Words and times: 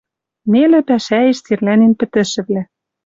Нелӹ 0.51 0.79
пӓшӓэш 0.87 1.37
церлӓнен 1.45 1.93
пӹтӹшӹвлӓ 1.99 2.63